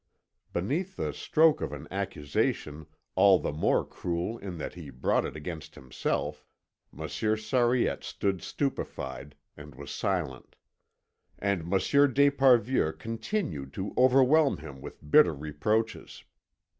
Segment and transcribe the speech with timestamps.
[0.51, 5.35] Beneath the stroke of an accusation all the more cruel in that he brought it
[5.35, 6.43] against himself,
[6.91, 10.55] Monsieur Sariette stood stupefied, and was silent.
[11.37, 16.23] And Monsieur d'Esparvieu continued to overwhelm him with bitter reproaches.